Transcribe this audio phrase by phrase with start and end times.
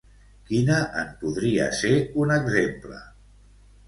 [0.45, 1.91] Quina en podria ser
[2.23, 2.99] un exemple?